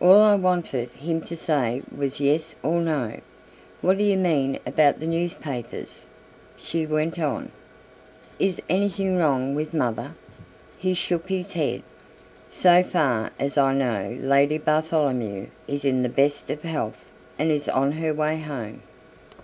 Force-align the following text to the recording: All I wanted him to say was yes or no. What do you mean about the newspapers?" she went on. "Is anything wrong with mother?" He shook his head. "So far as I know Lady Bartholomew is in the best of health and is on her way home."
All 0.00 0.18
I 0.18 0.34
wanted 0.34 0.90
him 0.90 1.20
to 1.20 1.36
say 1.36 1.82
was 1.96 2.18
yes 2.18 2.56
or 2.60 2.80
no. 2.80 3.20
What 3.82 3.98
do 3.98 4.02
you 4.02 4.16
mean 4.16 4.58
about 4.66 4.98
the 4.98 5.06
newspapers?" 5.06 6.08
she 6.56 6.84
went 6.86 7.20
on. 7.20 7.52
"Is 8.40 8.60
anything 8.68 9.16
wrong 9.16 9.54
with 9.54 9.72
mother?" 9.72 10.16
He 10.76 10.92
shook 10.94 11.28
his 11.28 11.52
head. 11.52 11.84
"So 12.50 12.82
far 12.82 13.30
as 13.38 13.56
I 13.56 13.72
know 13.72 14.18
Lady 14.20 14.58
Bartholomew 14.58 15.46
is 15.68 15.84
in 15.84 16.02
the 16.02 16.08
best 16.08 16.50
of 16.50 16.62
health 16.62 17.04
and 17.38 17.52
is 17.52 17.68
on 17.68 17.92
her 17.92 18.12
way 18.12 18.40
home." 18.40 18.82